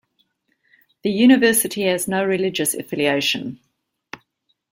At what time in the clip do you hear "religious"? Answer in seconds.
2.25-2.73